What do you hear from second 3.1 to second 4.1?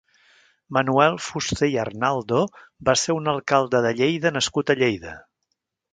un alcalde de